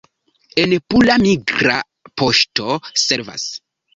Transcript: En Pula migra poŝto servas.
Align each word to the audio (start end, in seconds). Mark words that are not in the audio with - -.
En 0.63 0.71
Pula 0.93 1.17
migra 1.25 1.77
poŝto 2.21 2.81
servas. 3.05 3.47